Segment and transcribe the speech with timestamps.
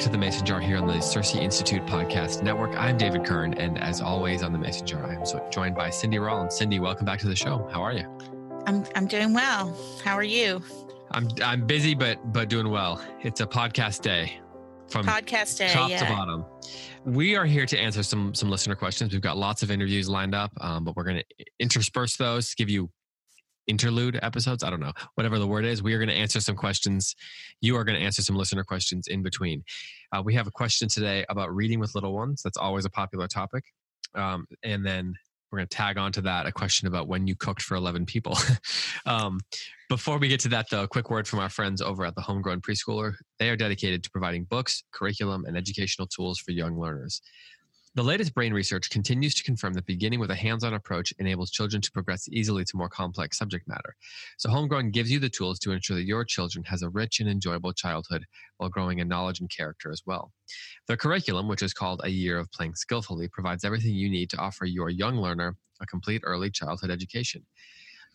[0.00, 2.74] Back to the Mason Jar here on the CiRCE Institute Podcast Network.
[2.74, 6.18] I'm David Kern, and as always on the Mason Jar, I'm so joined by Cindy
[6.18, 6.56] Rollins.
[6.56, 7.68] Cindy, welcome back to the show.
[7.70, 8.06] How are you?
[8.66, 9.78] I'm I'm doing well.
[10.02, 10.62] How are you?
[11.10, 13.04] I'm I'm busy, but but doing well.
[13.20, 14.40] It's a podcast day
[14.88, 15.98] from Podcast day, top yeah.
[15.98, 16.46] to bottom.
[17.04, 19.12] We are here to answer some some listener questions.
[19.12, 22.56] We've got lots of interviews lined up, um, but we're going to intersperse those, to
[22.56, 22.88] give you
[23.66, 24.62] interlude episodes.
[24.64, 25.82] I don't know, whatever the word is.
[25.82, 27.14] We are going to answer some questions.
[27.60, 29.64] You are going to answer some listener questions in between.
[30.12, 32.42] Uh, we have a question today about reading with little ones.
[32.42, 33.64] That's always a popular topic.
[34.14, 35.14] Um, and then
[35.50, 38.06] we're going to tag on to that a question about when you cooked for 11
[38.06, 38.36] people.
[39.06, 39.40] um,
[39.88, 42.20] before we get to that, though, a quick word from our friends over at the
[42.20, 43.14] Homegrown Preschooler.
[43.38, 47.20] They are dedicated to providing books, curriculum, and educational tools for young learners.
[47.96, 51.50] The latest brain research continues to confirm that beginning with a hands on approach enables
[51.50, 53.96] children to progress easily to more complex subject matter.
[54.38, 57.28] So, Homegrown gives you the tools to ensure that your children has a rich and
[57.28, 58.26] enjoyable childhood
[58.58, 60.30] while growing in knowledge and character as well.
[60.86, 64.38] Their curriculum, which is called A Year of Playing Skillfully, provides everything you need to
[64.38, 67.44] offer your young learner a complete early childhood education.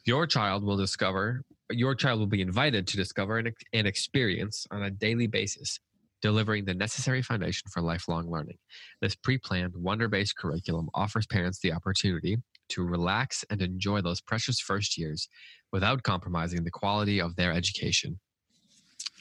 [0.06, 4.84] Your child will discover, your child will be invited to discover and, and experience on
[4.84, 5.81] a daily basis
[6.25, 8.58] delivering the necessary foundation for lifelong learning.
[9.00, 12.38] This pre planned, wonder based curriculum offers parents the opportunity
[12.69, 15.30] to relax and enjoy those precious first years
[15.72, 18.19] without compromising the quality of their education.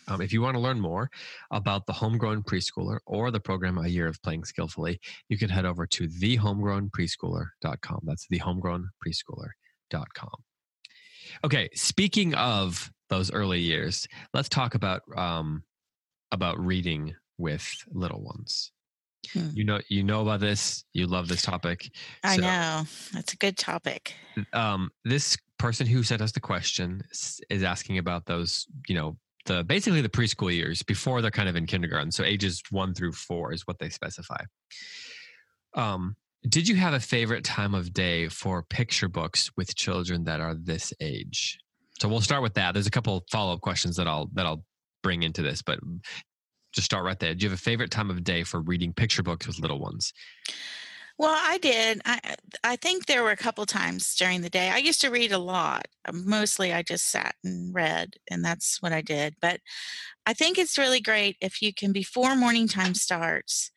[0.09, 1.11] Um, if you want to learn more
[1.51, 4.99] about the homegrown preschooler or the program A Year of Playing Skillfully,
[5.29, 8.01] you can head over to thehomegrownpreschooler.com.
[8.05, 10.37] That's thehomegrownpreschooler.com.
[11.45, 15.65] Okay, speaking of those early years, let's talk about um,
[16.33, 18.73] about reading with little ones.
[19.33, 19.49] Hmm.
[19.55, 20.85] You know, you know about this.
[20.93, 21.91] You love this topic.
[22.23, 22.83] I So, know.
[23.13, 24.15] That's a good topic.
[24.53, 27.03] Um, this person who sent us the question
[27.49, 28.67] is asking about those.
[28.87, 32.13] You know, the basically the preschool years before they're kind of in kindergarten.
[32.13, 34.43] So ages one through four is what they specify.
[35.75, 36.17] Um,
[36.49, 40.55] did you have a favorite time of day for picture books with children that are
[40.55, 41.59] this age?
[41.99, 42.75] So we'll start with that.
[42.75, 44.65] There's a couple follow up questions that I'll that I'll
[45.05, 45.79] bring into this, but
[46.73, 47.35] just start right there.
[47.35, 50.13] Do you have a favorite time of day for reading picture books with little ones?
[51.17, 52.01] Well, I did.
[52.05, 52.35] I
[52.65, 54.71] I think there were a couple times during the day.
[54.71, 55.87] I used to read a lot.
[56.13, 59.37] Mostly I just sat and read, and that's what I did.
[59.41, 59.61] But
[60.27, 63.71] I think it's really great if you can, before morning time starts,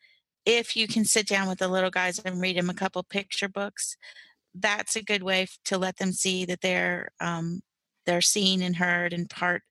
[0.44, 3.48] if you can sit down with the little guys and read them a couple picture
[3.48, 3.96] books.
[4.54, 7.60] That's a good way to let them see that they're um,
[8.06, 9.62] they're seen and heard and part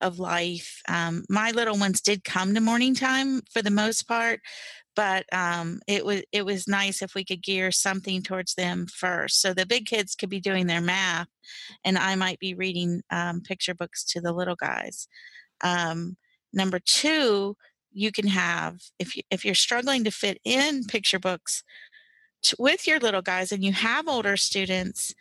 [0.00, 0.82] of life.
[0.88, 4.40] Um, my little ones did come to morning time for the most part,
[4.94, 9.40] but um, it was it was nice if we could gear something towards them first.
[9.40, 11.28] So the big kids could be doing their math,
[11.84, 15.06] and I might be reading um, picture books to the little guys.
[15.62, 16.16] Um,
[16.52, 17.56] number two,
[17.92, 21.62] you can have if you, if you're struggling to fit in picture books
[22.58, 25.14] with your little guys, and you have older students.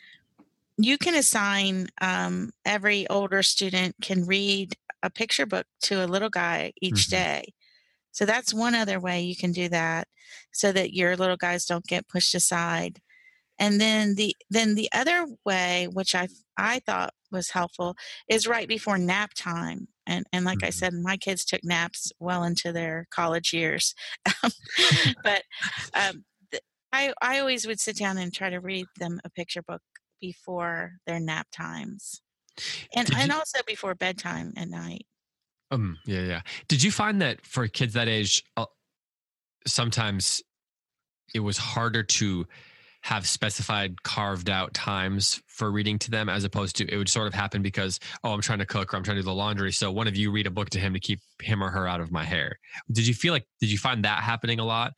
[0.77, 6.29] You can assign um, every older student can read a picture book to a little
[6.29, 7.09] guy each Mhm.
[7.09, 7.53] day.
[8.11, 10.07] So that's one other way you can do that
[10.53, 13.01] so that your little guys don't get pushed aside.
[13.59, 16.27] and then the then the other way which i
[16.57, 17.95] i thought was helpful
[18.29, 20.67] is right before nap time and and like mm-hmm.
[20.67, 23.95] i said my kids took naps well into their college years
[25.23, 25.43] but
[25.93, 26.25] um,
[26.93, 29.81] i i always would sit down and try to read them a picture book
[30.25, 32.21] before their nap times.
[32.95, 35.05] And and also before bedtime at night.
[35.71, 36.41] Um yeah yeah.
[36.67, 38.65] Did you find that for kids that age uh,
[39.67, 40.41] sometimes
[41.33, 42.47] it was harder to
[43.01, 47.27] have specified carved out times for reading to them as opposed to it would sort
[47.27, 49.71] of happen because oh i'm trying to cook or i'm trying to do the laundry
[49.71, 52.01] so one of you read a book to him to keep him or her out
[52.01, 52.59] of my hair.
[52.91, 54.93] Did you feel like did you find that happening a lot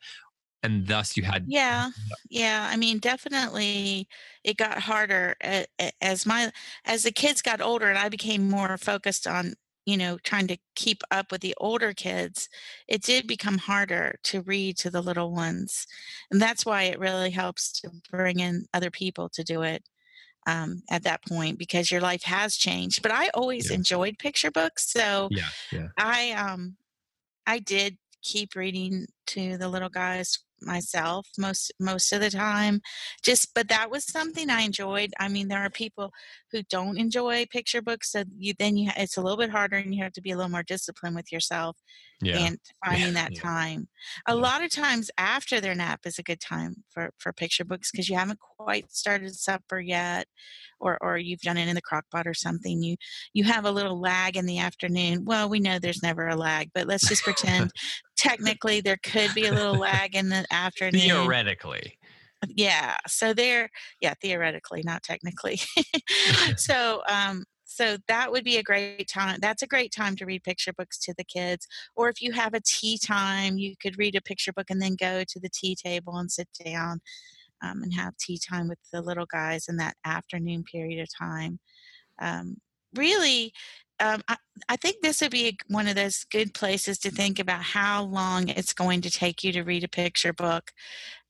[0.62, 1.90] and thus you had yeah
[2.30, 4.08] yeah i mean definitely
[4.44, 5.34] it got harder
[6.00, 6.50] as my
[6.84, 9.54] as the kids got older and i became more focused on
[9.88, 12.48] you know trying to keep up with the older kids
[12.88, 15.86] it did become harder to read to the little ones
[16.30, 19.82] and that's why it really helps to bring in other people to do it
[20.46, 23.76] um, at that point because your life has changed but i always yeah.
[23.76, 25.88] enjoyed picture books so yeah, yeah.
[25.96, 26.76] i um
[27.46, 32.80] i did keep reading to the little guys myself most most of the time
[33.22, 36.12] just but that was something i enjoyed i mean there are people
[36.50, 39.94] who don't enjoy picture books so you then you it's a little bit harder and
[39.94, 41.76] you have to be a little more disciplined with yourself
[42.20, 42.38] yeah.
[42.38, 43.22] and finding yeah.
[43.22, 43.40] that yeah.
[43.40, 43.88] time
[44.26, 47.90] a lot of times after their nap is a good time for for picture books
[47.90, 50.26] because you haven't quite started supper yet
[50.80, 52.96] or or you've done it in the crock pot or something you
[53.32, 56.70] you have a little lag in the afternoon well we know there's never a lag
[56.74, 57.70] but let's just pretend
[58.18, 61.00] technically there could be a little lag in the afternoon.
[61.00, 61.98] Theoretically.
[62.46, 63.68] Yeah so there
[64.00, 65.60] yeah theoretically not technically.
[66.56, 70.42] So um so that would be a great time that's a great time to read
[70.42, 71.66] picture books to the kids
[71.96, 74.96] or if you have a tea time you could read a picture book and then
[74.98, 77.00] go to the tea table and sit down
[77.62, 81.58] um, and have tea time with the little guys in that afternoon period of time.
[82.20, 82.56] Um,
[82.94, 83.52] really
[84.00, 84.36] um, I,
[84.68, 88.48] I, think this would be one of those good places to think about how long
[88.48, 90.72] it's going to take you to read a picture book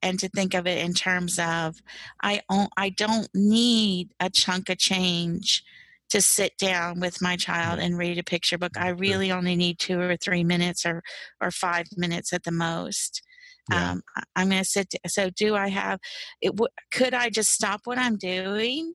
[0.02, 1.76] and to think of it in terms of
[2.22, 2.42] I,
[2.76, 5.64] I don't need a chunk of change
[6.10, 8.78] to sit down with my child and read a picture book.
[8.78, 11.02] I really only need two or three minutes or,
[11.40, 13.22] or five minutes at the most.
[13.70, 13.92] Yeah.
[13.92, 14.02] Um,
[14.34, 14.94] I'm going to sit.
[15.06, 16.00] So, do I have?
[16.40, 16.58] It,
[16.90, 18.94] could I just stop what I'm doing?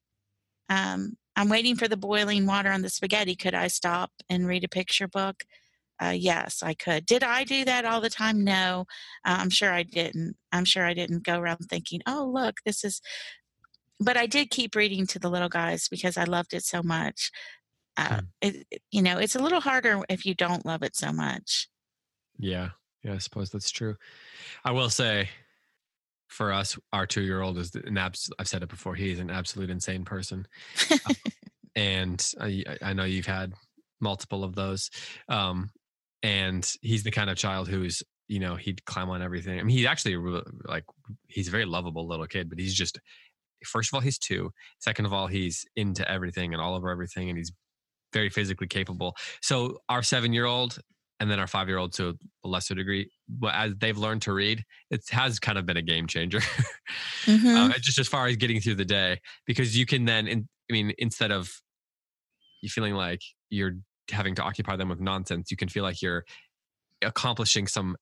[0.68, 3.36] Um, I'm waiting for the boiling water on the spaghetti.
[3.36, 5.44] Could I stop and read a picture book?
[6.02, 7.06] Uh, yes, I could.
[7.06, 8.44] Did I do that all the time?
[8.44, 8.86] No,
[9.26, 10.36] uh, I'm sure I didn't.
[10.52, 13.02] I'm sure I didn't go around thinking, oh, look, this is.
[14.00, 17.32] But I did keep reading to the little guys because I loved it so much.
[17.96, 18.26] Uh, hmm.
[18.42, 21.70] it, you know, it's a little harder if you don't love it so much.
[22.38, 22.70] Yeah,
[23.04, 23.96] yeah, I suppose that's true.
[24.66, 25.30] I will say,
[26.34, 28.30] for us, our two year old is an abs.
[28.40, 28.96] I've said it before.
[28.96, 30.48] He's an absolute insane person,
[30.92, 31.16] um,
[31.76, 33.54] and I, I, know you've had
[34.02, 34.90] multiple of those.
[35.30, 35.70] Um,
[36.24, 39.60] and he's the kind of child who's you know he'd climb on everything.
[39.60, 40.16] I mean, he's actually
[40.66, 40.86] like
[41.28, 43.00] he's a very lovable little kid, but he's just
[43.64, 44.52] first of all he's two.
[44.80, 47.52] Second of all, he's into everything and all over everything, and he's
[48.12, 49.16] very physically capable.
[49.42, 50.80] So our seven year old
[51.24, 53.10] and then our five year old to a lesser degree.
[53.30, 54.62] But as they've learned to read,
[54.92, 56.40] it has kind of been a game changer.
[57.24, 57.48] mm-hmm.
[57.48, 60.74] um, just as far as getting through the day, because you can then, in, I
[60.74, 61.50] mean, instead of
[62.62, 63.78] you feeling like you're
[64.12, 66.26] having to occupy them with nonsense, you can feel like you're
[67.02, 67.96] accomplishing some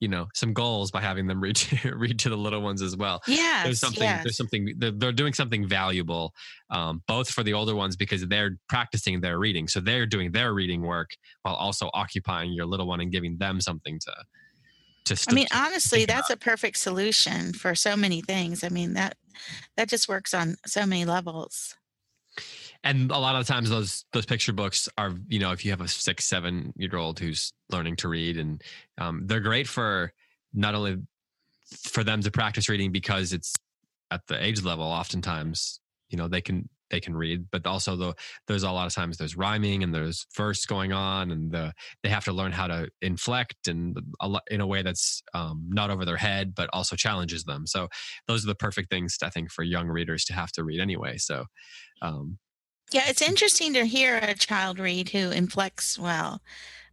[0.00, 2.96] you know some goals by having them read to, read to the little ones as
[2.96, 4.22] well yeah there's something yes.
[4.22, 6.34] there's something they're, they're, doing something valuable
[6.70, 10.52] um, both for the older ones because they're practicing their reading so they're doing their
[10.52, 11.10] reading work
[11.42, 14.12] while also occupying your little one and giving them something to
[15.04, 16.42] to I mean honestly that's about.
[16.42, 19.16] a perfect solution for so many things I mean that
[19.76, 21.76] that just works on so many levels
[22.86, 25.80] and a lot of times those those picture books are you know if you have
[25.80, 28.62] a six seven year old who's learning to read and
[28.98, 30.12] um, they're great for
[30.54, 30.96] not only
[31.82, 33.54] for them to practice reading because it's
[34.10, 38.14] at the age level oftentimes you know they can they can read but also though
[38.46, 41.72] there's a lot of times there's rhyming and there's verse going on and the,
[42.04, 45.90] they have to learn how to inflect and a, in a way that's um, not
[45.90, 47.66] over their head but also challenges them.
[47.66, 47.88] So
[48.28, 51.16] those are the perfect things i think for young readers to have to read anyway.
[51.16, 51.46] So
[52.02, 52.38] um,
[52.92, 56.40] yeah, it's interesting to hear a child read who inflects well.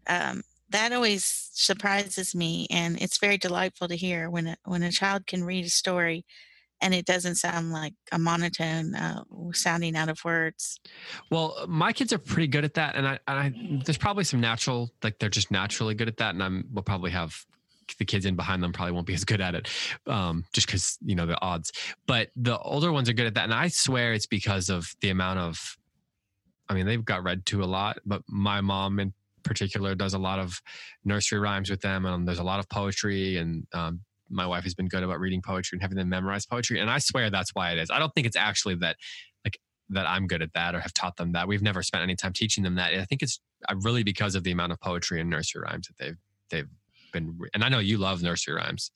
[0.08, 4.92] Um, that always surprises me, and it's very delightful to hear when a, when a
[4.92, 6.26] child can read a story
[6.84, 9.24] and it doesn't sound like a monotone uh,
[9.54, 10.80] sounding out of words.
[11.32, 13.54] Well, my kids are pretty good at that, and I, I
[13.86, 17.12] there's probably some natural like they're just naturally good at that, and I'm will probably
[17.12, 17.46] have
[18.00, 19.70] the kids in behind them probably won't be as good at it,
[20.08, 21.72] um, just because you know the odds.
[22.06, 25.10] But the older ones are good at that, and I swear it's because of the
[25.10, 25.78] amount of.
[26.70, 30.20] I mean, they've got read to a lot, but my mom in particular does a
[30.20, 30.62] lot of
[31.04, 34.74] nursery rhymes with them, and there's a lot of poetry, and um, my wife has
[34.74, 37.72] been good about reading poetry and having them memorize poetry, and I swear that's why
[37.72, 37.90] it is.
[37.92, 38.98] I don't think it's actually that
[39.44, 41.48] like that I'm good at that or have taught them that.
[41.48, 42.94] We've never spent any time teaching them that.
[42.94, 43.40] I think it's
[43.70, 46.18] uh, really because of the amount of poetry and nursery rhymes that they've
[46.50, 46.70] they've
[47.12, 47.38] been.
[47.54, 48.92] And I know you love nursery rhymes.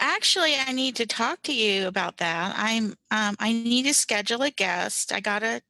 [0.00, 2.54] Actually, I need to talk to you about that.
[2.56, 5.12] I'm um, I need to schedule a guest.
[5.12, 5.60] I got a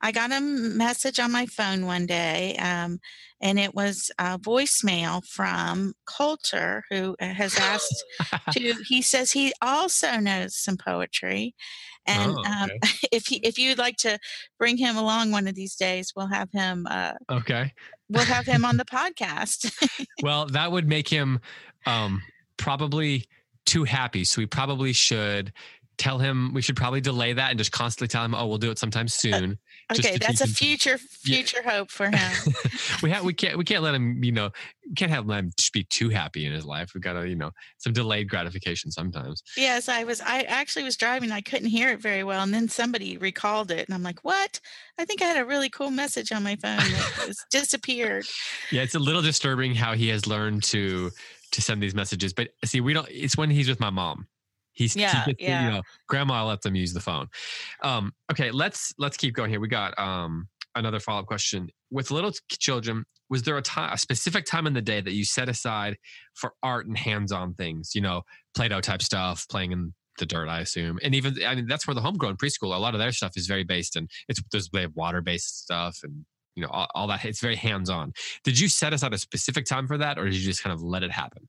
[0.00, 2.98] I got a message on my phone one day, um,
[3.40, 8.04] and it was a voicemail from Coulter, who has asked
[8.52, 8.74] to.
[8.86, 11.54] He says he also knows some poetry,
[12.06, 12.70] and Oh, um,
[13.12, 14.18] if he, if you'd like to
[14.58, 16.86] bring him along one of these days, we'll have him.
[16.90, 17.72] Uh, Okay.
[18.08, 19.72] we'll have him on the podcast.
[20.22, 21.40] Well, that would make him
[21.86, 22.22] um,
[22.56, 23.26] probably
[23.64, 24.24] too happy.
[24.24, 25.52] So we probably should
[25.98, 26.52] tell him.
[26.54, 29.08] We should probably delay that and just constantly tell him, "Oh, we'll do it sometime
[29.08, 29.58] soon."
[29.92, 31.36] Okay, that's a him- future Yeah.
[31.36, 32.54] future hope for him.
[33.02, 34.50] we have we can't we can't let him you know
[34.96, 36.90] can't have him just be too happy in his life.
[36.94, 39.42] We've got to you know some delayed gratification sometimes.
[39.56, 40.20] Yes, I was.
[40.20, 41.32] I actually was driving.
[41.32, 44.60] I couldn't hear it very well, and then somebody recalled it, and I'm like, "What?
[44.98, 48.26] I think I had a really cool message on my phone that disappeared."
[48.70, 51.10] Yeah, it's a little disturbing how he has learned to
[51.52, 52.32] to send these messages.
[52.32, 53.08] But see, we don't.
[53.10, 54.26] It's when he's with my mom.
[54.76, 55.60] He's he Yeah, gets yeah.
[55.60, 57.28] You know, grandma let them use the phone.
[57.82, 59.60] Um, okay, let's let's keep going here.
[59.60, 61.68] We got um another follow up question.
[61.90, 65.24] With little children, was there a time, a specific time in the day that you
[65.24, 65.96] set aside
[66.34, 67.92] for art and hands on things?
[67.94, 68.22] You know,
[68.54, 71.94] Play-Doh type stuff, playing in the dirt, I assume, and even I mean that's where
[71.94, 72.74] the homegrown preschool.
[72.74, 75.62] A lot of their stuff is very based and it's there's they have water based
[75.64, 77.24] stuff and you know all, all that.
[77.24, 78.12] It's very hands on.
[78.44, 80.82] Did you set aside a specific time for that, or did you just kind of
[80.82, 81.48] let it happen?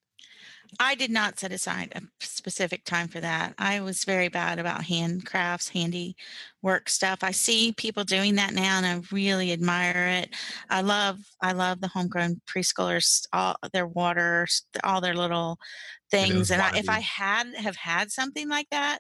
[0.80, 3.54] I did not set aside a specific time for that.
[3.58, 6.16] I was very bad about handcrafts, handy
[6.62, 7.20] work stuff.
[7.24, 10.36] I see people doing that now, and I really admire it.
[10.70, 15.58] I love, I love the homegrown preschoolers, all their waters, all their little
[16.12, 16.52] things.
[16.52, 19.00] And I, if I had have had something like that,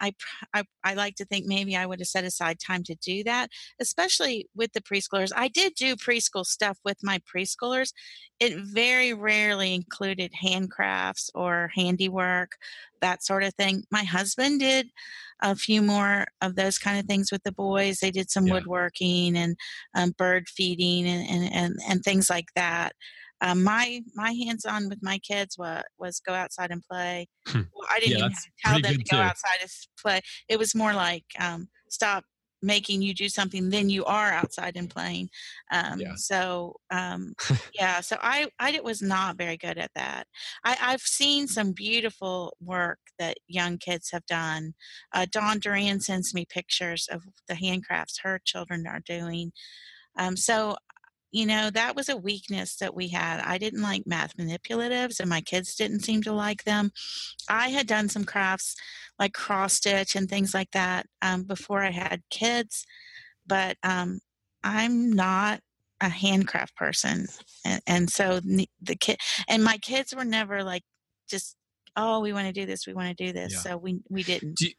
[0.00, 0.14] I,
[0.54, 3.50] I I like to think maybe I would have set aside time to do that,
[3.80, 5.32] especially with the preschoolers.
[5.34, 7.92] I did do preschool stuff with my preschoolers.
[8.40, 12.52] It very rarely included handcrafts or handiwork,
[13.00, 13.84] that sort of thing.
[13.90, 14.88] My husband did
[15.42, 17.98] a few more of those kind of things with the boys.
[17.98, 18.54] They did some Yeah.
[18.54, 19.56] woodworking and
[19.94, 22.92] um, bird feeding and, and, and, and things like that.
[23.40, 27.28] Um, my my hands on with my kids was was go outside and play.
[27.46, 27.62] Hmm.
[27.72, 29.20] Well, I didn't Yeah, even tell them to go too.
[29.20, 30.20] outside and play.
[30.48, 32.24] It was more like um, stop
[32.60, 35.28] making you do something, then you are outside and playing.
[35.70, 36.14] Um, Yeah.
[36.16, 37.34] So um,
[37.72, 40.26] yeah, so I I was not very good at that.
[40.64, 44.74] I, I've seen some beautiful work that young kids have done.
[45.12, 49.52] Uh, Dawn Duran sends me pictures of the handcrafts her children are doing.
[50.16, 50.76] Um, so
[51.30, 53.40] you know that was a weakness that we had.
[53.40, 56.90] I didn't like math manipulatives and my kids didn't seem to like them.
[57.48, 58.74] I had done some crafts
[59.18, 62.86] like cross stitch and things like that um, before i had kids
[63.46, 64.20] but um,
[64.62, 65.60] i'm not
[66.00, 67.26] a handcraft person
[67.64, 69.16] and, and so the kid
[69.48, 70.84] and my kids were never like
[71.28, 71.56] just
[71.96, 73.58] oh we want to do this we want to do this Yeah.
[73.58, 74.56] so we we didn't.
[74.56, 74.74] Do you-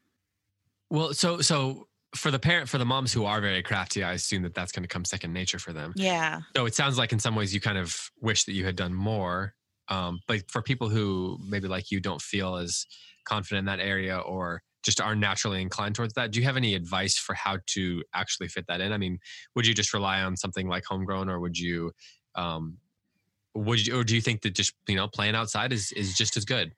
[0.89, 4.43] Well, so so for the parent for the moms who are very crafty, I assume
[4.43, 5.93] that that's going to come second nature for them.
[5.95, 8.75] yeah So it sounds like in some ways you kind of wish that you had
[8.75, 9.53] done more.
[9.89, 12.85] Um, but for people who maybe like you don't feel as
[13.25, 16.73] confident in that area or just are naturally inclined towards that, do you have any
[16.75, 18.93] advice for how to actually fit that in?
[18.93, 19.19] I mean,
[19.55, 21.91] would you just rely on something like homegrown, or would you,
[22.35, 22.77] um,
[23.55, 26.37] would you, or do you think that just you know playing outside is is just
[26.37, 26.73] as good?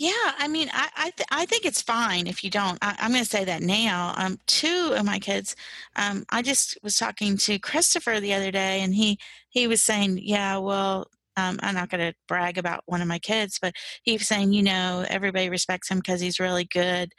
[0.00, 2.78] Yeah, I mean, I I, th- I think it's fine if you don't.
[2.82, 4.14] I, I'm going to say that now.
[4.16, 5.54] Um, two of my kids,
[5.96, 9.18] um, I just was talking to Christopher the other day, and he
[9.50, 13.18] he was saying, yeah, well, um, I'm not going to brag about one of my
[13.18, 17.12] kids, but he was saying, you know, everybody respects him because he's really good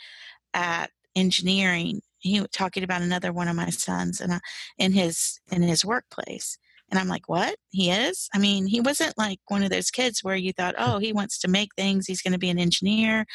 [0.54, 2.02] at engineering.
[2.20, 4.42] He was talking about another one of my sons, and
[4.80, 6.58] in his in his workplace.
[6.92, 7.56] And I'm like, what?
[7.70, 8.30] He is?
[8.36, 11.40] I mean, he wasn't like one of those kids where you thought, oh, he wants
[11.40, 12.06] to make things.
[12.06, 13.26] He's going to be an engineer,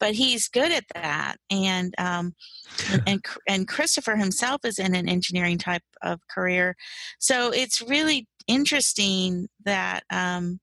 [0.00, 1.36] but he's good at that.
[1.50, 2.34] And um,
[2.90, 6.74] and and Chr- and Christopher himself is in an engineering type of career,
[7.18, 10.04] so it's really interesting that.
[10.10, 10.60] Um,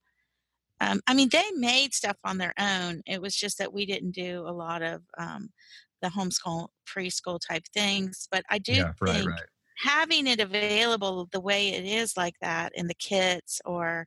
[0.81, 3.01] um, I mean, they made stuff on their own.
[3.05, 5.49] It was just that we didn't do a lot of um,
[6.01, 8.29] the homeschool preschool type things.
[8.31, 9.29] But I do think
[9.79, 14.05] having it available the way it is like that in the kits or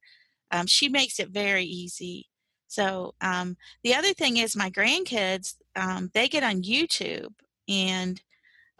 [0.50, 2.28] um, she makes it very easy.
[2.68, 7.32] So um, the other thing is my grandkids, um, they get on YouTube
[7.68, 8.20] and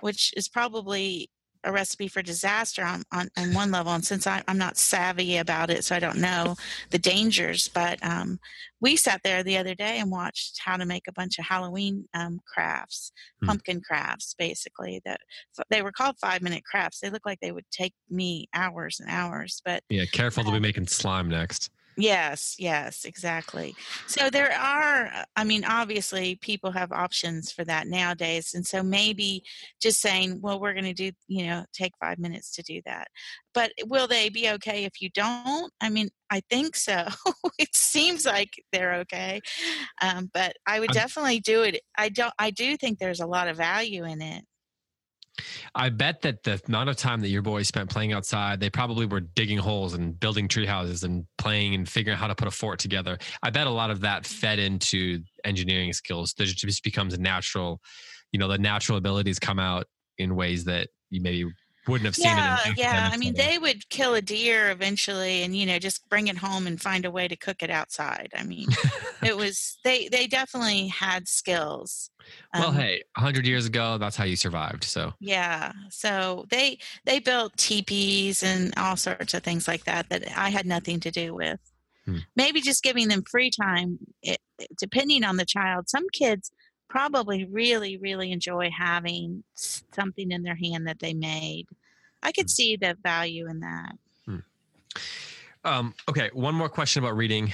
[0.01, 1.31] which is probably
[1.65, 3.93] a recipe for disaster on, on, on one level.
[3.93, 6.57] And since I, am not savvy about it, so I don't know
[6.91, 8.39] the dangers, but um,
[8.81, 12.09] we sat there the other day and watched how to make a bunch of Halloween
[12.15, 13.47] um, crafts, hmm.
[13.47, 15.01] pumpkin crafts, basically.
[15.05, 15.21] That
[15.71, 17.01] they were called five minute crafts.
[17.01, 20.61] They look like they would take me hours and hours, but yeah, careful to be
[20.61, 21.71] making slime next.
[21.97, 23.75] Yes, yes, exactly.
[24.07, 28.55] So there are, uh, I mean, obviously people have options for that nowadays.
[28.55, 29.45] And so maybe
[29.81, 33.09] just saying, well, we're going to do, you know, take five minutes to do that.
[33.53, 35.71] But will they be okay if you don't?
[35.81, 37.07] I mean, I think so.
[37.59, 39.41] it seems like they're okay.
[40.01, 41.81] Um, but I would definitely do it.
[41.99, 44.45] I don't, I do think there's a lot of value in it.
[45.75, 49.07] I bet that the amount of time that your boys spent playing outside, they probably
[49.07, 52.49] were digging holes and building tree houses and playing and figuring out how to put
[52.49, 53.19] a fort together.
[53.43, 56.35] I bet a lot of that fed into engineering skills.
[56.37, 57.81] That just becomes natural,
[58.33, 59.87] you know, the natural abilities come out
[60.19, 61.51] in ways that you maybe
[61.89, 62.79] wouldn't have seen yeah, it.
[62.79, 66.37] Yeah, I mean, they would kill a deer eventually, and you know, just bring it
[66.37, 68.31] home and find a way to cook it outside.
[68.37, 68.69] I mean,
[69.23, 72.11] it was they they definitely had skills.
[72.55, 74.85] Well, um, hey, hundred years ago, that's how you survived.
[74.85, 80.23] So yeah, so they they built teepees and all sorts of things like that that
[80.37, 81.59] I had nothing to do with.
[82.05, 82.19] Hmm.
[82.37, 84.41] Maybe just giving them free time, it,
[84.79, 85.89] depending on the child.
[85.89, 86.53] Some kids
[86.93, 91.67] probably really, really enjoy having something in their hand that they made.
[92.23, 92.49] I could hmm.
[92.49, 93.93] see the value in that.
[94.27, 94.37] Hmm.
[95.65, 97.51] Um, okay, one more question about reading.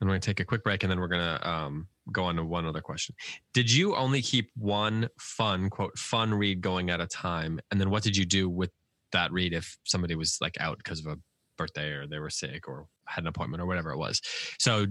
[0.00, 2.34] I'm going to take a quick break and then we're going to um, go on
[2.34, 3.14] to one other question.
[3.52, 7.60] Did you only keep one fun, quote, fun read going at a time?
[7.70, 8.70] And then what did you do with
[9.12, 11.16] that read if somebody was like out because of a
[11.56, 14.20] birthday or they were sick or had an appointment or whatever it was.
[14.58, 14.86] So,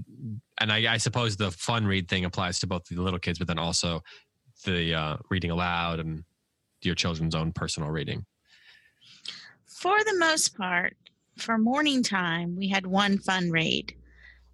[0.60, 3.48] and I, I suppose the fun read thing applies to both the little kids, but
[3.48, 4.02] then also
[4.66, 6.24] the uh, reading aloud and
[6.82, 8.26] your children's own personal reading.
[9.66, 10.96] For the most part,
[11.38, 13.94] for morning time, we had one fun read.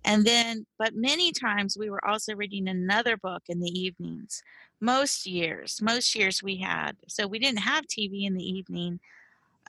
[0.05, 4.41] And then, but many times we were also reading another book in the evenings.
[4.79, 6.95] Most years, most years we had.
[7.07, 8.99] So we didn't have TV in the evening.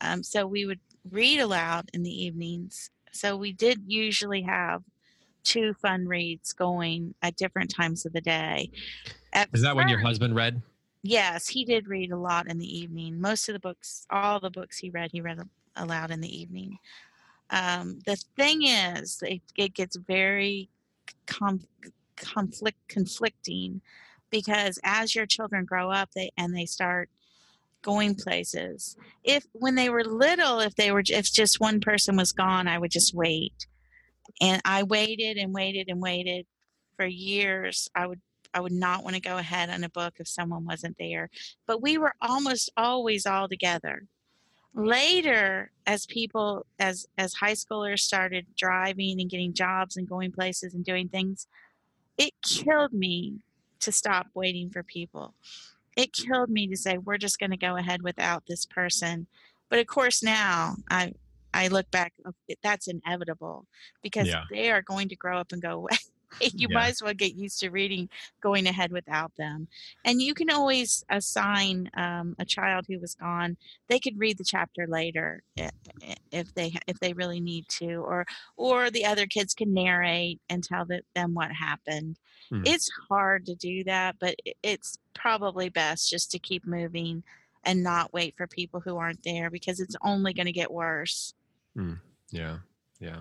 [0.01, 0.81] Um, so we would
[1.13, 2.91] read aloud in the evenings.
[3.13, 4.83] So we did usually have
[5.43, 8.71] two fun reads going at different times of the day.
[9.33, 10.63] At Is that first, when your husband read?
[11.03, 13.21] Yes, he did read a lot in the evening.
[13.21, 15.41] Most of the books, all the books he read, he read
[15.77, 16.79] aloud in the evening.
[17.51, 20.69] Um, the thing is, it, it gets very
[21.27, 21.67] com-
[22.17, 23.81] conflict conflicting
[24.31, 27.09] because as your children grow up, they and they start
[27.83, 28.97] going places.
[29.25, 32.79] If when they were little, if they were if just one person was gone, I
[32.79, 33.67] would just wait.
[34.41, 36.47] And I waited and waited and waited
[36.97, 37.89] for years.
[37.95, 38.21] I would
[38.53, 41.31] I would not want to go ahead on a book if someone wasn't there.
[41.67, 44.07] But we were almost always all together.
[44.75, 50.75] Later, as people as as high schoolers started driving and getting jobs and going places
[50.75, 51.47] and doing things,
[52.19, 53.41] it killed me
[53.81, 55.35] to stop waiting for people
[56.01, 59.27] it killed me to say we're just going to go ahead without this person
[59.69, 61.13] but of course now i
[61.53, 62.13] i look back
[62.63, 63.67] that's inevitable
[64.03, 64.45] because yeah.
[64.51, 65.97] they are going to grow up and go away
[66.41, 66.75] you yeah.
[66.75, 68.09] might as well get used to reading
[68.41, 69.69] going ahead without them
[70.05, 73.57] and you can always assign um, a child who was gone
[73.89, 75.43] they could read the chapter later
[76.33, 80.65] if they if they really need to or or the other kids can narrate and
[80.65, 82.17] tell them what happened
[82.51, 82.63] Hmm.
[82.65, 87.23] It's hard to do that, but it's probably best just to keep moving
[87.65, 91.35] and not wait for people who aren't there because it's only going to get worse.
[91.77, 91.95] Hmm.
[92.31, 92.59] Yeah.
[92.99, 93.21] Yeah.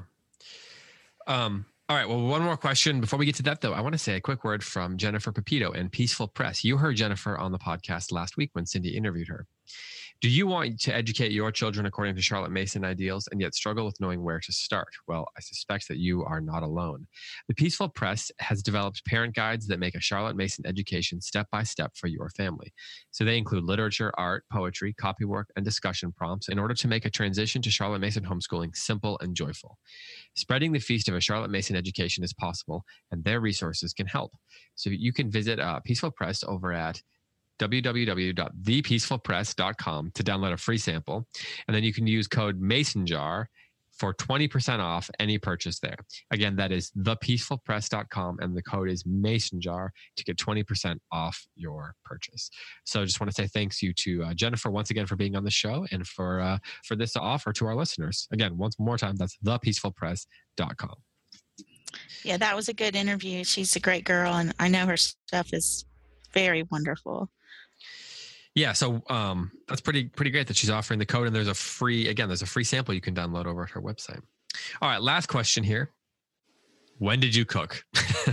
[1.28, 2.08] Um, all right.
[2.08, 3.73] Well, one more question before we get to that, though.
[3.73, 6.63] I want to say a quick word from Jennifer Pepito and Peaceful Press.
[6.63, 9.47] You heard Jennifer on the podcast last week when Cindy interviewed her.
[10.21, 13.86] Do you want to educate your children according to Charlotte Mason ideals and yet struggle
[13.86, 14.89] with knowing where to start?
[15.08, 17.08] Well, I suspect that you are not alone.
[17.47, 21.63] The Peaceful Press has developed parent guides that make a Charlotte Mason education step by
[21.63, 22.73] step for your family.
[23.12, 27.10] So they include literature, art, poetry, copywork, and discussion prompts in order to make a
[27.10, 29.77] transition to Charlotte Mason homeschooling simple and joyful.
[30.36, 34.34] Spreading the feast of a Charlotte Mason education is possible, and their resources can help.
[34.75, 37.01] So you can visit uh, Peaceful Press over at
[37.60, 41.28] www.thepeacefulpress.com to download a free sample.
[41.67, 43.48] And then you can use code MasonJar
[44.00, 45.98] for 20% off any purchase there.
[46.32, 52.50] Again, that is thepeacefulpress.com and the code is MasonJar to get 20% off your purchase.
[52.86, 55.36] So I just want to say thanks you to uh, Jennifer once again for being
[55.36, 58.28] on the show and for uh, for this offer to our listeners.
[58.32, 60.95] Again, once more time, that's thepeacefulpress.com.
[62.24, 63.43] Yeah, that was a good interview.
[63.43, 65.86] She's a great girl, and I know her stuff is
[66.34, 67.30] very wonderful.
[68.60, 71.54] Yeah, so um, that's pretty pretty great that she's offering the code, and there's a
[71.54, 74.22] free again, there's a free sample you can download over at her website.
[74.82, 75.91] All right, last question here.
[76.98, 77.86] When did you cook?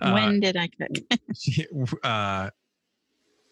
[0.00, 1.98] uh, when did I cook?
[2.04, 2.50] uh,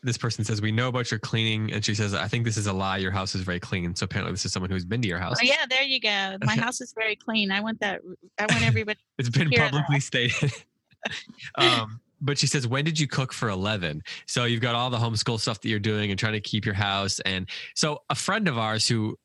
[0.04, 1.72] this person says, We know about your cleaning.
[1.72, 2.98] And she says, I think this is a lie.
[2.98, 3.96] Your house is very clean.
[3.96, 5.38] So apparently, this is someone who's been to your house.
[5.40, 6.36] Oh, yeah, there you go.
[6.44, 7.50] My house is very clean.
[7.50, 8.02] I want that.
[8.38, 9.00] I want everybody.
[9.18, 10.02] it's been publicly that.
[10.02, 10.52] stated.
[11.56, 14.02] um, but she says, When did you cook for 11?
[14.26, 16.74] So you've got all the homeschool stuff that you're doing and trying to keep your
[16.74, 17.20] house.
[17.20, 19.16] And so a friend of ours who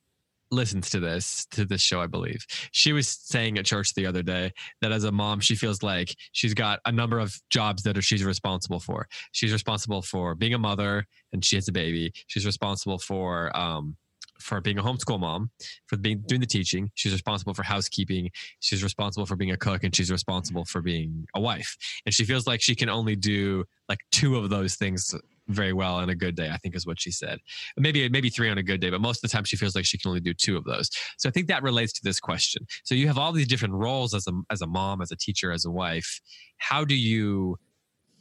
[0.49, 4.23] listens to this to this show i believe she was saying at church the other
[4.23, 7.97] day that as a mom she feels like she's got a number of jobs that
[7.97, 12.13] are, she's responsible for she's responsible for being a mother and she has a baby
[12.27, 13.97] she's responsible for um,
[14.39, 15.51] for being a homeschool mom,
[15.87, 16.91] for being doing the teaching.
[16.95, 18.29] She's responsible for housekeeping.
[18.59, 21.77] She's responsible for being a cook, and she's responsible for being a wife.
[22.05, 25.13] And she feels like she can only do like two of those things
[25.47, 26.49] very well on a good day.
[26.49, 27.39] I think is what she said.
[27.77, 29.85] Maybe maybe three on a good day, but most of the time she feels like
[29.85, 30.89] she can only do two of those.
[31.17, 32.65] So I think that relates to this question.
[32.83, 35.51] So you have all these different roles as a as a mom, as a teacher,
[35.51, 36.19] as a wife.
[36.57, 37.57] How do you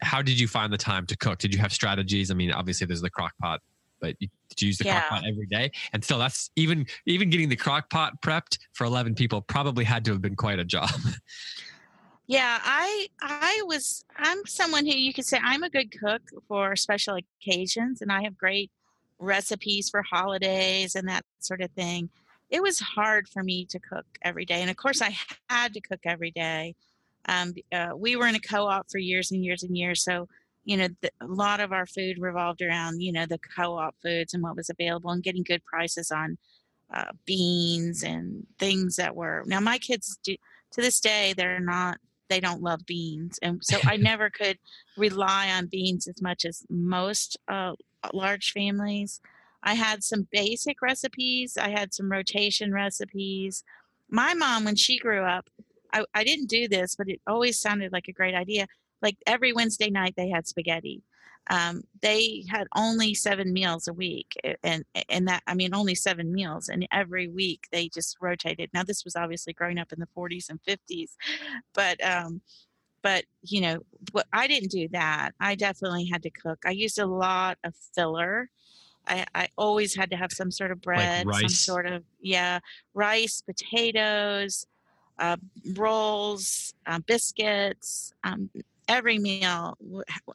[0.02, 1.38] how did you find the time to cook?
[1.38, 2.30] Did you have strategies?
[2.30, 3.60] I mean, obviously there's the crock pot,
[4.06, 4.28] but you,
[4.60, 5.00] use the yeah.
[5.00, 5.70] crock pot every day?
[5.92, 10.04] And still, that's even even getting the crock pot prepped for 11 people probably had
[10.06, 10.90] to have been quite a job.
[12.28, 16.74] Yeah, I I was I'm someone who you could say I'm a good cook for
[16.74, 18.72] special occasions and I have great
[19.20, 22.10] recipes for holidays and that sort of thing.
[22.50, 24.60] It was hard for me to cook every day.
[24.60, 25.16] And of course I
[25.48, 26.74] had to cook every day.
[27.28, 30.02] Um, uh, we were in a co-op for years and years and years.
[30.02, 30.28] So,
[30.66, 34.34] you know, the, a lot of our food revolved around, you know, the co-op foods
[34.34, 36.36] and what was available and getting good prices on
[36.92, 40.34] uh, beans and things that were, now my kids do,
[40.72, 41.98] to this day, they're not
[42.28, 44.58] they don't love beans and so i never could
[44.96, 47.72] rely on beans as much as most uh,
[48.12, 49.20] large families.
[49.62, 53.62] I had some basic recipes i had some rotation recipes.
[54.10, 55.48] My mom when she grew up
[55.92, 58.66] I, I didn't do this but it always sounded like a great idea
[59.02, 61.02] like every wednesday night they had spaghetti.
[61.48, 66.32] Um, they had only seven meals a week and and that i mean only seven
[66.32, 68.70] meals and every week they just rotated.
[68.74, 71.10] Now this was obviously growing up in the 40s and 50s
[71.74, 72.40] but um
[73.02, 73.78] but you know
[74.10, 75.32] what i didn't do that.
[75.38, 76.58] I definitely had to cook.
[76.66, 78.50] I used a lot of filler.
[79.06, 82.60] I, I always had to have some sort of bread, like some sort of yeah,
[82.94, 84.66] rice, potatoes,
[85.18, 85.36] uh,
[85.74, 88.50] rolls, uh, biscuits, um,
[88.88, 89.76] every meal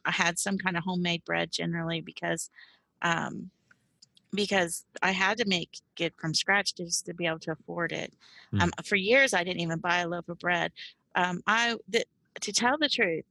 [0.04, 2.50] I had some kind of homemade bread generally because
[3.02, 3.50] um,
[4.34, 8.14] because I had to make it from scratch just to be able to afford it.
[8.52, 8.62] Mm.
[8.62, 10.72] Um, for years, I didn't even buy a loaf of bread.
[11.14, 12.04] Um, I the,
[12.40, 13.24] to tell the truth,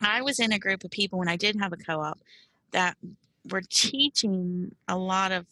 [0.00, 2.18] I was in a group of people when I did have a co-op
[2.72, 2.96] that
[3.50, 5.46] were teaching a lot of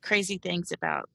[0.00, 1.08] crazy things about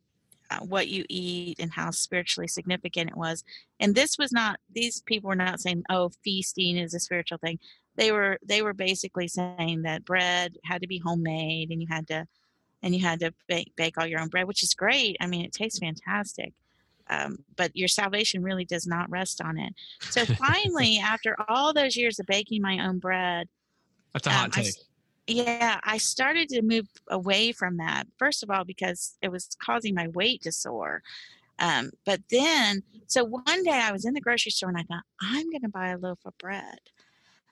[0.59, 3.43] what you eat and how spiritually significant it was.
[3.79, 7.59] And this was not; these people were not saying, "Oh, feasting is a spiritual thing."
[7.95, 12.07] They were they were basically saying that bread had to be homemade and you had
[12.07, 12.27] to
[12.83, 15.15] and you had to bake, bake all your own bread, which is great.
[15.21, 16.53] I mean, it tastes fantastic.
[17.09, 19.73] Um, but your salvation really does not rest on it.
[20.01, 23.47] So finally, after all those years of baking my own bread,
[24.11, 24.73] that's a hot um, take.
[25.27, 28.07] Yeah, I started to move away from that.
[28.17, 31.01] First of all, because it was causing my weight to soar.
[31.59, 35.03] Um, but then, so one day I was in the grocery store and I thought,
[35.21, 36.79] I'm going to buy a loaf of bread.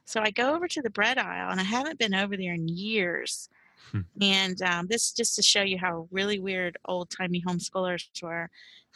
[0.06, 2.68] So I go over to the bread aisle and I haven't been over there in
[2.68, 3.48] years.
[3.92, 4.02] Hmm.
[4.20, 8.50] And um, this just to show you how really weird old timey homeschoolers were.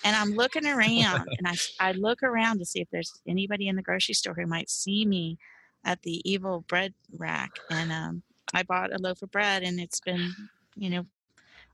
[0.03, 3.77] And I'm looking around and I, I look around to see if there's anybody in
[3.77, 5.38] the grocery store who might see me
[5.85, 7.51] at the evil bread rack.
[7.69, 10.34] And um, I bought a loaf of bread and it's been,
[10.75, 11.05] you know,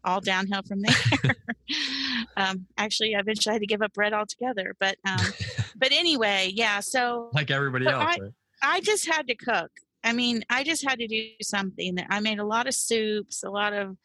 [0.04, 1.36] all downhill from there.
[2.38, 4.76] um, actually, I eventually had to give up bread altogether.
[4.80, 5.26] But um,
[5.76, 6.80] but anyway, yeah.
[6.80, 8.34] So like everybody else, I, right?
[8.62, 9.72] I just had to cook.
[10.04, 11.96] I mean, I just had to do something.
[11.96, 13.98] That I made a lot of soups, a lot of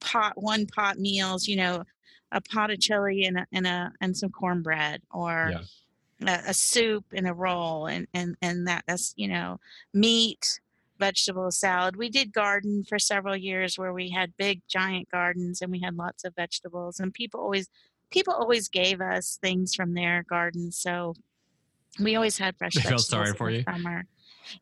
[0.00, 1.46] pot one pot meals.
[1.46, 1.84] You know,
[2.30, 5.52] a pot of chili and a, and a and some cornbread, or
[6.20, 6.34] yeah.
[6.46, 9.60] a, a, soup and a roll, and and and that, that's you know
[9.92, 10.60] meat
[11.02, 11.96] vegetable salad.
[11.96, 15.96] We did garden for several years where we had big giant gardens and we had
[15.96, 17.68] lots of vegetables and people always
[18.10, 20.76] people always gave us things from their gardens.
[20.76, 21.14] So
[21.98, 23.08] we always had fresh they vegetables.
[23.08, 23.64] Felt sorry for you.
[23.64, 24.04] Summer.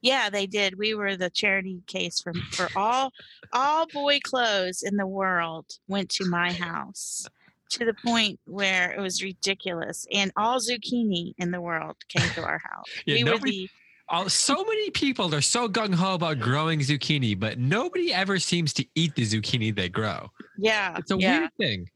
[0.03, 0.79] Yeah, they did.
[0.79, 3.12] We were the charity case for for all
[3.53, 7.26] all boy clothes in the world went to my house
[7.70, 12.42] to the point where it was ridiculous, and all zucchini in the world came to
[12.42, 12.87] our house.
[13.07, 13.80] Yeah, we were nobody- the All,
[14.11, 18.73] Uh, so many people are so gung ho about growing zucchini, but nobody ever seems
[18.75, 20.31] to eat the zucchini they grow.
[20.59, 21.38] yeah It's a yeah.
[21.40, 21.88] weird thing.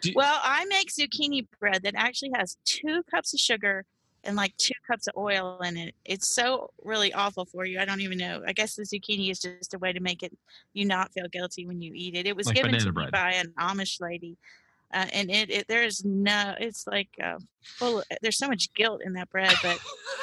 [0.00, 3.84] Do- Well, I make zucchini bread that actually has two cups of sugar
[4.22, 5.94] and like two cups of oil in it.
[6.04, 7.80] It's so really awful for you.
[7.80, 8.42] I don't even know.
[8.46, 10.32] I guess the zucchini is just a way to make it
[10.74, 12.26] you not feel guilty when you eat it.
[12.26, 13.06] It was Like given to bread.
[13.06, 14.36] me by an Amish lady.
[14.92, 19.12] Uh, and it, it there's no it's like uh, full there's so much guilt in
[19.12, 19.78] that bread but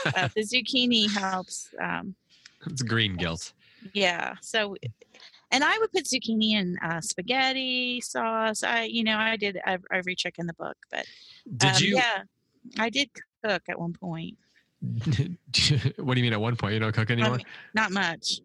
[0.08, 2.16] uh, the zucchini helps um,
[2.66, 3.54] it's green guilt.
[3.94, 4.36] yeah.
[4.42, 4.76] So,
[5.52, 8.64] and I would put zucchini in uh, spaghetti sauce.
[8.64, 9.60] I, you know, I did
[9.92, 11.06] every trick in the book, but
[11.56, 11.96] Did um, you?
[11.96, 12.24] Yeah,
[12.80, 13.10] I did
[13.44, 14.38] cook at one point.
[14.82, 16.34] what do you mean?
[16.34, 17.38] At one point, you don't cook I anymore?
[17.38, 18.42] mean, not much.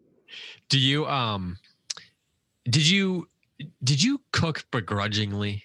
[0.69, 1.05] Do you?
[1.05, 1.57] Um,
[2.65, 3.27] did you?
[3.83, 5.63] Did you cook begrudgingly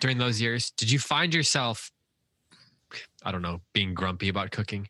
[0.00, 0.70] during those years?
[0.70, 1.90] Did you find yourself?
[3.22, 4.88] I don't know, being grumpy about cooking.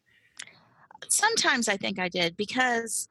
[1.08, 3.08] Sometimes I think I did because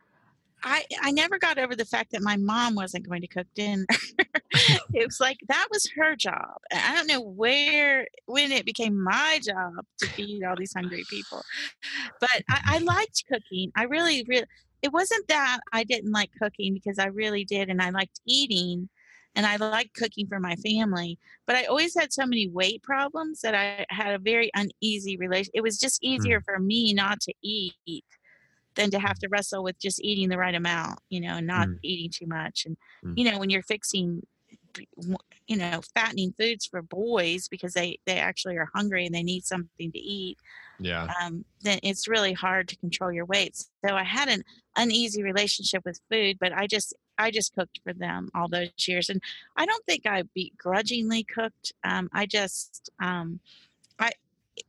[0.63, 3.85] I I never got over the fact that my mom wasn't going to cook dinner.
[4.93, 6.57] it was like that was her job.
[6.71, 11.03] And I don't know where when it became my job to feed all these hungry
[11.09, 11.41] people.
[12.19, 13.71] But I, I liked cooking.
[13.75, 14.45] I really, really
[14.81, 18.89] it wasn't that I didn't like cooking because I really did and I liked eating
[19.37, 21.19] and I liked cooking for my family.
[21.45, 25.51] But I always had so many weight problems that I had a very uneasy relation.
[25.53, 28.03] It was just easier for me not to eat
[28.75, 31.67] than to have to wrestle with just eating the right amount, you know, and not
[31.67, 31.79] Mm.
[31.83, 32.65] eating too much.
[32.65, 33.13] And Mm.
[33.17, 34.25] you know, when you're fixing
[35.47, 39.45] you know, fattening foods for boys because they they actually are hungry and they need
[39.45, 40.37] something to eat,
[40.79, 41.07] Yeah.
[41.21, 43.69] um, then it's really hard to control your weights.
[43.85, 44.43] So I had an
[44.75, 49.09] uneasy relationship with food, but I just I just cooked for them all those years,
[49.09, 49.21] and
[49.55, 51.73] I don't think I begrudgingly cooked.
[51.83, 53.39] Um, I just um,
[53.99, 54.11] I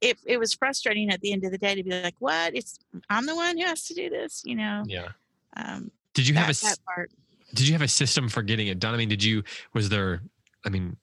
[0.00, 2.54] it it was frustrating at the end of the day to be like, what?
[2.54, 4.84] It's I'm the one who has to do this, you know.
[4.86, 5.08] Yeah.
[5.56, 7.10] Um, Did you have a that part.
[7.54, 8.94] Did you have a system for getting it done?
[8.94, 9.42] I mean, did you?
[9.72, 10.22] Was there?
[10.64, 10.96] I mean,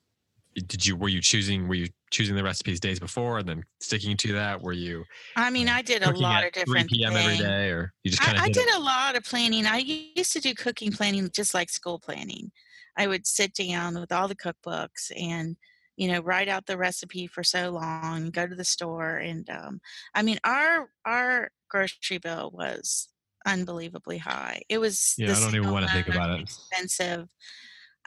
[0.56, 0.96] did you?
[0.96, 1.68] Were you choosing?
[1.68, 4.62] Were you choosing the recipes days before and then sticking to that?
[4.62, 5.04] Were you
[5.36, 7.16] I mean, I did a lot of different 3 p.m.
[7.16, 7.44] every things.
[7.44, 9.66] or you just kind I, of I did a lot of planning.
[9.66, 12.52] I used to do cooking planning just like school planning.
[12.98, 15.58] I would sit down with all the cookbooks and
[15.98, 19.82] you know write out the recipe for so long, go to the store, and um,
[20.14, 23.10] I mean our our grocery bill was
[23.46, 24.62] unbelievably high.
[24.70, 26.42] It was Yeah, I don't even wanna think about it.
[26.42, 27.28] Expensive.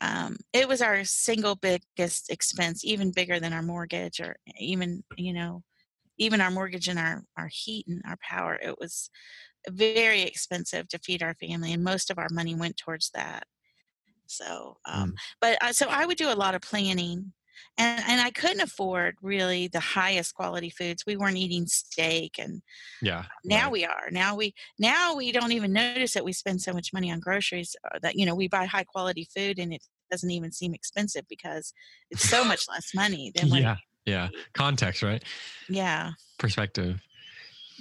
[0.01, 5.33] Um, it was our single biggest expense, even bigger than our mortgage, or even you
[5.33, 5.63] know,
[6.19, 8.57] even our mortgage and our our heat and our power.
[8.63, 9.11] It was
[9.69, 13.45] very expensive to feed our family, and most of our money went towards that.
[14.27, 17.33] So, um, but uh, so I would do a lot of planning,
[17.77, 21.05] and and I couldn't afford really the highest quality foods.
[21.07, 22.63] We weren't eating steak, and
[23.01, 23.25] yeah.
[23.45, 23.73] now right.
[23.73, 24.09] we are.
[24.11, 27.77] Now we now we don't even notice that we spend so much money on groceries.
[27.85, 31.25] uh, That you know we buy high quality food, and it doesn't even seem expensive
[31.29, 31.73] because
[32.11, 34.29] it's so much less money than yeah, yeah.
[34.55, 35.23] Context, right?
[35.69, 36.13] yeah.
[36.39, 37.01] Perspective.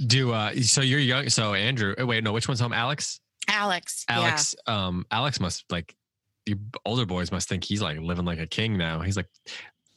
[0.05, 0.53] Do uh?
[0.61, 1.29] So you're young.
[1.29, 1.95] So Andrew.
[1.97, 2.31] oh, Wait, no.
[2.31, 2.73] Which one's home?
[2.73, 3.19] Alex.
[3.47, 4.05] Alex.
[4.09, 4.55] Alex.
[4.67, 5.05] Um.
[5.09, 5.95] Alex must like.
[6.47, 9.01] The older boys must think he's like living like a king now.
[9.01, 9.27] He's like.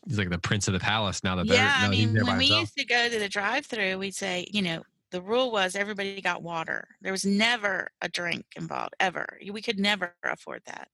[0.08, 1.58] He's like the prince of the palace now that they're.
[1.58, 2.60] Yeah, I mean, when we himself.
[2.60, 6.42] used to go to the drive-through, we'd say, you know, the rule was everybody got
[6.42, 6.88] water.
[7.02, 9.38] There was never a drink involved ever.
[9.52, 10.88] We could never afford that.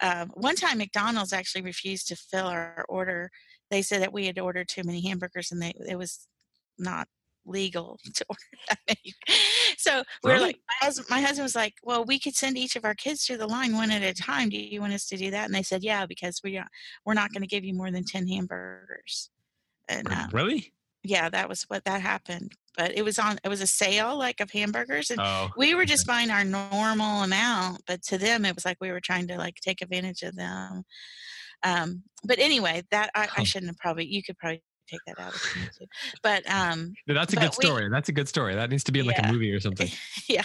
[0.00, 3.30] Um, one time, McDonald's actually refused to fill our order.
[3.70, 6.26] They said that we had ordered too many hamburgers, and they it was
[6.76, 7.06] not
[7.46, 9.14] legal to order that many.
[9.78, 10.40] So we're Really?
[10.40, 13.24] like, my husband, my husband was like, "Well, we could send each of our kids
[13.26, 14.48] through the line one at a time.
[14.50, 16.68] Do you want us to do that?" And they said, "Yeah, because we are,
[17.06, 19.30] we're not going to give you more than ten hamburgers."
[19.88, 20.72] And um, Really?
[21.02, 22.52] yeah, that was what that happened.
[22.76, 25.50] But it was on it was a sale like of hamburgers and Oh.
[25.56, 29.00] we were just buying our normal amount, but to them it was like we were
[29.00, 30.84] trying to like take advantage of them.
[31.64, 35.34] Um but anyway, that I, I shouldn't have probably you could probably take that out
[35.34, 35.86] if you need to.
[36.22, 37.88] But um No, that's a good we- story.
[37.90, 38.54] That's a good story.
[38.54, 39.28] That needs to be in like Yeah.
[39.28, 39.88] a movie or something.
[40.28, 40.44] yeah.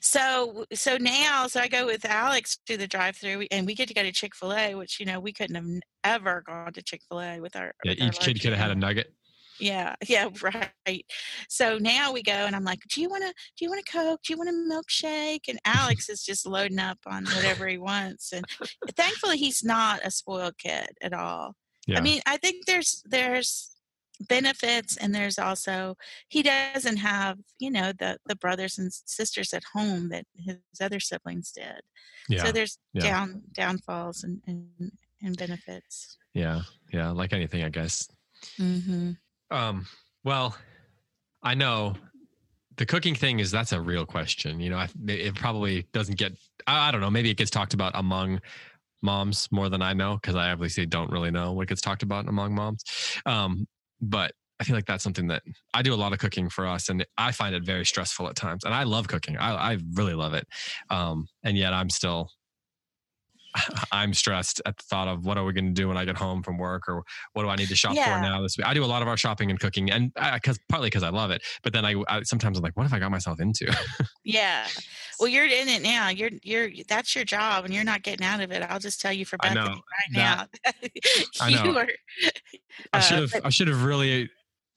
[0.00, 3.94] So so now so I go with Alex to the drive-through and we get to
[3.94, 5.66] go to Chick-fil-A, which you know we couldn't have
[6.04, 8.74] ever gone to Chick-fil-a with our Yeah, with our each kid could have had a
[8.74, 9.12] nugget.
[9.60, 10.28] Yeah, yeah,
[10.86, 11.04] right.
[11.48, 13.30] So now we go, and I'm like, "Do you want to?
[13.56, 14.20] Do you want a Coke?
[14.24, 18.32] Do you want a milkshake?" And Alex is just loading up on whatever he wants,
[18.32, 18.44] and
[18.96, 21.56] thankfully he's not a spoiled kid at all.
[21.88, 21.98] Yeah.
[21.98, 23.70] I mean, I think there's there's
[24.20, 25.96] benefits, and there's also
[26.28, 31.00] he doesn't have you know the the brothers and sisters at home that his other
[31.00, 31.82] siblings did.
[32.28, 32.44] yeah.
[32.44, 33.02] So there's yeah.
[33.02, 36.16] down downfalls and and, and benefits.
[36.34, 37.10] Yeah, yeah.
[37.10, 38.08] Like anything, I guess.
[38.56, 39.12] hmm
[39.50, 39.86] Um,
[40.24, 40.56] well,
[41.42, 41.94] I know
[42.76, 44.60] the cooking thing is that's a real question.
[44.60, 46.32] You know, I, it probably doesn't get.
[46.66, 47.10] I, I don't know.
[47.10, 48.40] Maybe it gets talked about among
[49.02, 52.28] moms more than I know because I obviously don't really know what gets talked about
[52.28, 52.82] among moms.
[53.26, 53.66] Um,
[54.00, 56.88] but I feel like that's something that I do a lot of cooking for us,
[56.88, 58.64] and I find it very stressful at times.
[58.64, 60.46] And I love cooking; I, I really love it.
[60.90, 62.30] Um, and yet, I'm still
[63.92, 66.16] I'm stressed at the thought of what are we going to do when I get
[66.16, 68.16] home from work, or what do I need to shop Yeah.
[68.16, 68.66] for now this week.
[68.66, 71.30] I do a lot of our shopping and cooking, and because partly because I love
[71.30, 73.66] it, but then I, I sometimes I'm like, what have I got myself into?
[74.24, 74.66] Yeah.
[75.18, 76.10] Well, you're in it now.
[76.10, 78.62] You're you're that's your job, and you're not getting out of it.
[78.68, 79.80] I'll just tell you for Bethany right
[80.12, 80.44] now.
[81.40, 81.78] I know.
[81.78, 81.88] are.
[82.92, 84.28] I uh, should have but- I should have really,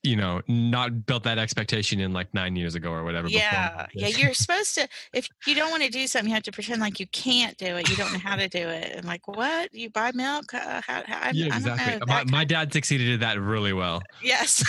[0.04, 3.28] you know, not built that expectation in like nine years ago or whatever.
[3.28, 4.08] Yeah, yeah.
[4.08, 4.88] You're supposed to.
[5.14, 7.78] If you don't want to do something, you have to pretend like you can't do
[7.78, 7.88] it.
[7.90, 9.74] You don't know how to do it, and like, what?
[9.74, 10.54] You buy milk?
[10.54, 12.00] Uh, how, how, yeah, I don't exactly.
[12.00, 12.06] know.
[12.08, 14.02] My, my dad succeeded at that really well.
[14.24, 14.64] yes.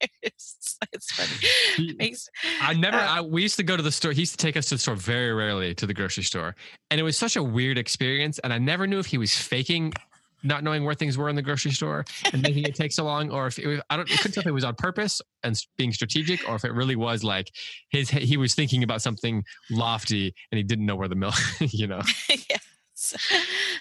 [0.22, 1.94] it's, it's funny.
[1.98, 2.30] Makes-
[2.62, 2.96] I never.
[2.96, 4.12] Uh, I, we used to go to the store.
[4.12, 6.56] He used to take us to the store very rarely to the grocery store,
[6.90, 8.38] and it was such a weird experience.
[8.38, 9.92] And I never knew if he was faking,
[10.42, 13.30] not knowing where things were in the grocery store and making it take so long,
[13.30, 14.10] or if it was, I don't.
[14.10, 16.96] I couldn't tell if it was on purpose and being strategic, or if it really
[16.96, 17.50] was like
[17.90, 18.10] his.
[18.10, 21.34] He was thinking about something lofty and he didn't know where the milk.
[21.60, 22.00] You know.
[22.28, 23.14] yes.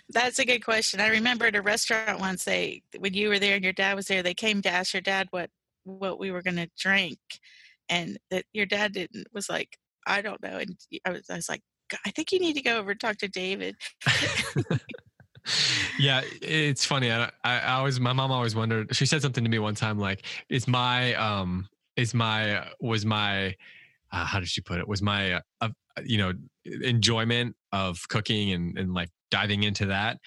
[0.09, 0.99] That's a good question.
[0.99, 4.07] I remember at a restaurant once they when you were there and your dad was
[4.07, 5.49] there, they came to ask your dad what
[5.83, 7.19] what we were going to drink
[7.89, 10.57] and that your dad didn't was like, I don't know.
[10.57, 11.61] And I was I was like,
[12.05, 13.75] I think you need to go over and talk to David.
[15.99, 17.11] yeah, it's funny.
[17.11, 18.95] I, I, I always, my mom always wondered.
[18.95, 23.55] She said something to me one time, like, "Is my, um, is my, was my,
[24.11, 24.87] uh, how did she put it?
[24.87, 25.69] Was my, uh,
[26.05, 26.33] you know,
[26.65, 30.17] enjoyment of cooking and and like diving into that."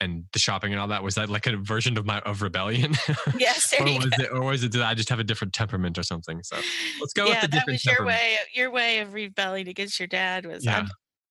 [0.00, 2.94] And the shopping and all that was that like a version of my of rebellion,
[3.38, 4.22] Yes, or was go.
[4.22, 6.40] it, or was it that I just have a different temperament or something?
[6.44, 6.54] So
[7.00, 8.36] let's go yeah, with the that different was your way.
[8.54, 10.78] Your way of rebelling against your dad was, Yeah.
[10.78, 10.88] I'm,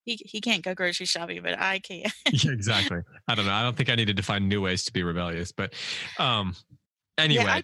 [0.07, 2.03] he he can't go grocery shopping, but I can.
[2.31, 2.99] yeah, exactly.
[3.27, 3.51] I don't know.
[3.53, 5.73] I don't think I needed to find new ways to be rebellious, but
[6.17, 6.55] um,
[7.17, 7.43] anyway.
[7.45, 7.63] I-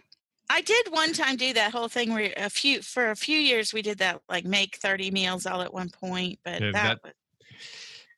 [0.49, 3.73] I did one time do that whole thing where a few for a few years
[3.73, 6.99] we did that like make 30 meals all at one point, but Yeah, that, that-
[7.03, 7.13] was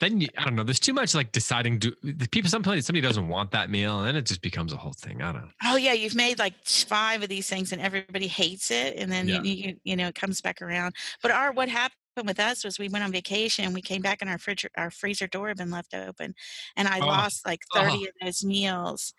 [0.01, 0.63] then you, I don't know.
[0.63, 1.79] There's too much like deciding.
[1.79, 4.77] Do the people somebody somebody doesn't want that meal, and then it just becomes a
[4.77, 5.21] whole thing.
[5.21, 5.43] I don't.
[5.43, 5.51] know.
[5.63, 9.27] oh yeah, you've made like five of these things and everybody hates it, and then
[9.29, 9.41] Yeah.
[9.43, 10.95] you, you you know it comes back around.
[11.21, 14.29] But our what happened with us was we went on vacation, we came back and
[14.29, 16.33] our fridge our freezer door had been left open,
[16.77, 18.03] and I Oh, lost like 30 oh.
[18.03, 19.13] of those meals.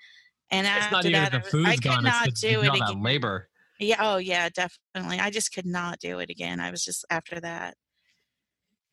[0.51, 3.03] And It's after not that, the I was- I could not it's do it again.
[3.03, 3.49] labor.
[3.79, 5.19] Yeah, oh yeah, definitely.
[5.19, 6.61] I just could not do it again.
[6.61, 7.75] I was just after that.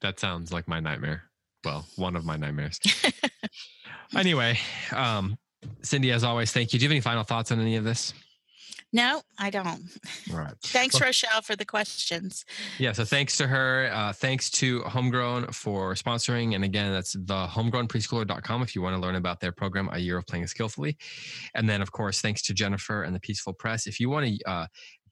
[0.01, 1.29] That sounds like my nightmare.
[1.63, 2.77] Well, one of my nightmares.
[4.15, 4.59] anyway,
[4.91, 5.37] um,
[5.81, 6.79] Cindy, as always, thank you.
[6.79, 8.13] Do you have any final thoughts on any of this?
[8.95, 9.81] No, I don't.
[10.31, 10.53] Right.
[10.65, 12.45] Thanks, Well- Rochelle, for the questions.
[12.77, 13.89] Yeah, so thanks to her.
[13.91, 16.53] Uh, thanks to Homegrown for sponsoring.
[16.53, 20.17] And again, that's the homegrownpreschooler.com if you want to learn about their program, A Year
[20.19, 20.95] of Playing Skillfully.
[21.55, 23.87] And then, of course, thanks to Jennifer and the Peaceful Press.
[23.87, 24.67] If you want to uh,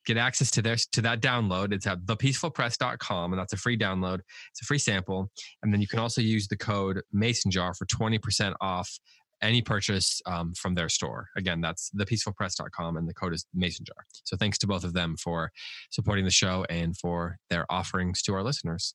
[0.05, 4.19] get access to their to that download, it's at thepeacefulpress.com, and that's a free download.
[4.51, 5.31] It's a free sample.
[5.63, 8.99] And then you can also use the code Mason Jar for 20% off
[9.41, 11.27] any purchase um, from their store.
[11.35, 14.05] Again, that's thepeacefulpress.com, and the code is Mason Jar.
[14.23, 15.51] So thanks to both of them for
[15.89, 18.93] supporting the show and for their offerings to our listeners.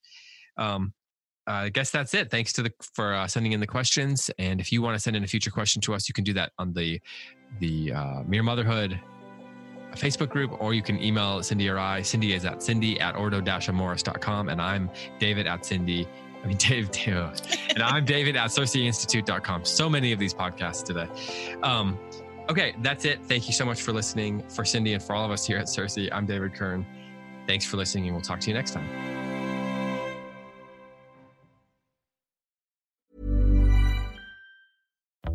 [0.56, 0.92] Um,
[1.46, 2.30] I guess that's it.
[2.30, 4.30] Thanks to the for uh, sending in the questions.
[4.38, 6.32] And if you want to send in a future question to us, you can do
[6.34, 7.00] that on the
[7.60, 8.98] the uh, Mere Motherhood
[9.92, 12.02] Facebook group, or you can email Cindy or I.
[12.02, 16.06] Cindy is at cindy at ordo-amoris.com, and I'm David at Cindy.
[16.46, 17.32] I mean, Dave, Dave
[17.70, 19.64] and I'm David at CiRCEInstitute.com.
[19.64, 21.08] So many of these podcasts today.
[21.62, 21.98] Um,
[22.48, 23.18] okay, that's it.
[23.24, 24.44] Thank you so much for listening.
[24.48, 26.86] For Cindy and for all of us here at CiRCE, I'm David Kern.
[27.48, 28.88] Thanks for listening, and we'll talk to you next time.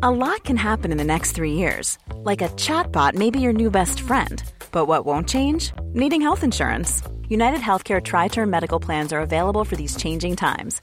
[0.04, 1.98] A lot can happen in the next three years.
[2.16, 4.42] Like a chatbot may be your new best friend.
[4.72, 5.72] But what won't change?
[5.92, 7.02] Needing health insurance.
[7.28, 10.82] United Healthcare TriTerm Medical Plans are available for these changing times.